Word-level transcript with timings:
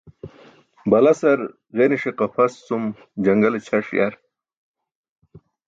Balasar 0.91 1.39
ġenise 1.77 2.11
qapʰas 2.19 2.53
cum 2.65 2.83
jaṅgale 3.23 3.59
ćʰaṣ 3.65 3.87
yar. 3.97 4.13